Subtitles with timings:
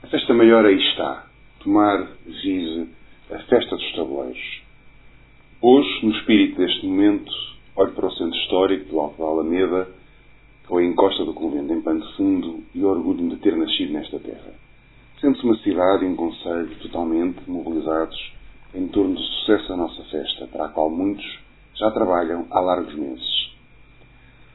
[0.00, 1.26] A festa maior aí está.
[1.58, 2.88] Tomar vive
[3.30, 4.62] a festa dos tabuleiros.
[5.60, 7.32] Hoje, no espírito deste momento,
[7.74, 9.88] olho para o centro histórico do Alto da Alameda,
[10.68, 14.54] com a encosta do convento em pano fundo e orgulho de ter nascido nesta terra.
[15.20, 18.32] Sente-se uma cidade e um conselho totalmente mobilizados
[18.74, 21.26] em torno do sucesso da nossa festa, para a qual muitos
[21.74, 23.50] já trabalham há largos meses.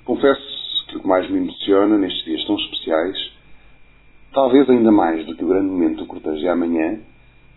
[0.06, 3.33] Confesso que o que mais me emociona nestes dias tão especiais,
[4.34, 7.00] talvez ainda mais do que o grande momento do cortejo amanhã,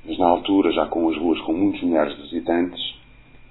[0.04, 2.80] mas na altura já com as ruas com muitos milhares de visitantes,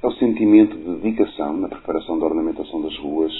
[0.01, 3.33] é o sentimento de dedicação na preparação da ornamentação das ruas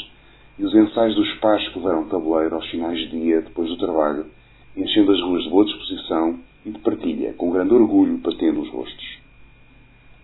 [0.58, 4.26] e os ensaios dos pais que levaram tabuleiro aos finais de dia, depois do trabalho,
[4.76, 9.20] enchendo as ruas de boa disposição e de partilha, com grande orgulho batendo os rostos.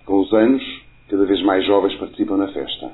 [0.06, 0.64] Com os anos,
[1.08, 2.92] cada vez mais jovens participam na festa.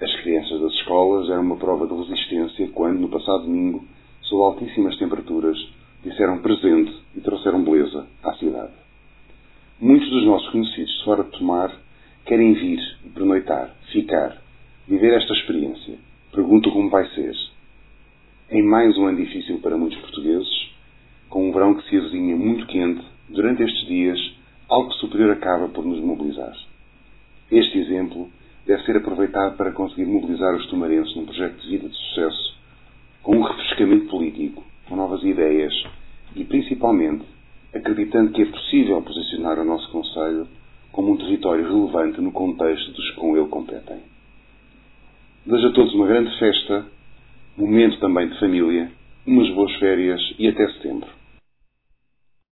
[0.00, 3.84] As crianças das escolas eram uma prova de resistência quando, no passado domingo,
[4.30, 5.58] sob altíssimas temperaturas,
[6.04, 8.72] disseram presente e trouxeram beleza à cidade.
[9.80, 11.76] Muitos dos nossos conhecidos, fora de tomar,
[12.24, 12.80] querem vir,
[13.12, 14.40] pernoitar, ficar,
[14.86, 15.98] viver esta experiência.
[16.32, 17.34] Perguntam como vai ser.
[18.50, 20.70] Em mais um ano difícil para muitos portugueses,
[21.28, 24.18] com um verão que se avizinha muito quente, durante estes dias,
[24.68, 26.56] algo superior acaba por nos mobilizar.
[27.50, 28.30] Este exemplo
[28.64, 32.59] deve ser aproveitado para conseguir mobilizar os tomarenses num projeto de vida de sucesso,
[33.80, 35.72] com refrescamento político, com novas ideias
[36.36, 37.24] e, principalmente,
[37.74, 40.46] acreditando que é possível posicionar o nosso Conselho
[40.92, 43.98] como um território relevante no contexto dos que com ele competem.
[45.46, 46.86] Desejo a todos uma grande festa,
[47.56, 48.90] momento também de família,
[49.26, 51.19] umas boas férias e até setembro.